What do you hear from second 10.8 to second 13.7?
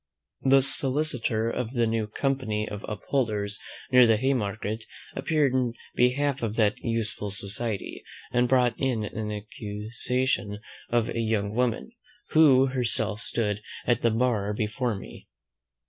of a young woman, who herself stood